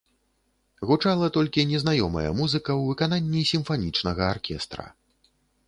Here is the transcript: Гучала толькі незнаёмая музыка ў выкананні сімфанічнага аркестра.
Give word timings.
Гучала 0.91 1.27
толькі 1.35 1.65
незнаёмая 1.73 2.25
музыка 2.41 2.63
ў 2.79 2.81
выкананні 2.89 3.47
сімфанічнага 3.53 4.23
аркестра. 4.33 4.91